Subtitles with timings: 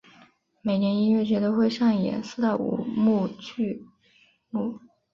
[0.63, 3.85] 每年音乐节都会上演四到五幕剧
[4.49, 4.79] 目。